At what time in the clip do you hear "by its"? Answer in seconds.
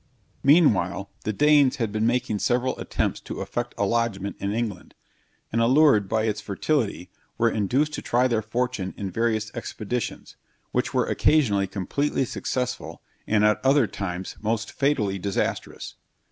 6.09-6.41